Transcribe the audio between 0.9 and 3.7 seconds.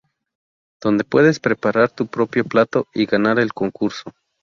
puedes preparar tu Propio "plato" y ganar el